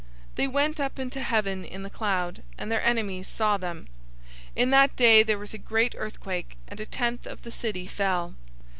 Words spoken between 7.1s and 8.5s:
of the city fell.